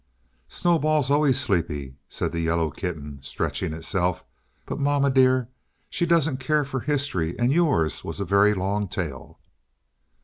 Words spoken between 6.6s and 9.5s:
for history, and yours was a very long tale."